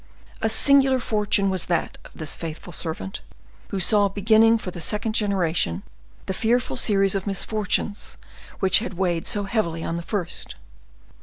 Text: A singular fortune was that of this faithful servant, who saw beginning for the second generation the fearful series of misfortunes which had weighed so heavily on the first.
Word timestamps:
A 0.41 0.49
singular 0.49 0.99
fortune 0.99 1.51
was 1.51 1.65
that 1.65 1.99
of 2.03 2.11
this 2.15 2.35
faithful 2.35 2.73
servant, 2.73 3.21
who 3.67 3.79
saw 3.79 4.07
beginning 4.09 4.57
for 4.57 4.71
the 4.71 4.81
second 4.81 5.13
generation 5.13 5.83
the 6.25 6.33
fearful 6.33 6.75
series 6.75 7.13
of 7.13 7.27
misfortunes 7.27 8.17
which 8.61 8.79
had 8.79 8.95
weighed 8.95 9.27
so 9.27 9.43
heavily 9.43 9.83
on 9.83 9.97
the 9.97 10.01
first. 10.01 10.55